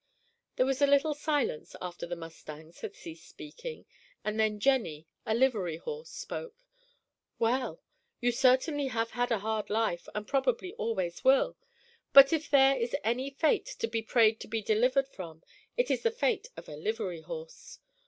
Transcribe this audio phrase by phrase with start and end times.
[0.55, 3.85] There was a little silence after the mustangs had ceased speaking,
[4.23, 6.65] and then "Jennie," a livery horse, spoke.
[7.37, 7.83] "Well,
[8.19, 11.55] you certainly have had a hard life and probably always will,
[12.13, 15.43] but if there is any fate to be prayed to be delivered from,
[15.77, 17.77] it is the fate of a livery horse.